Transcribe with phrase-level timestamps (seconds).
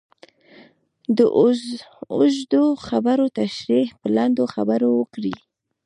[1.17, 1.19] د
[2.17, 5.35] اوږدو خبرو تشرېح په لنډو خبرو وکړئ.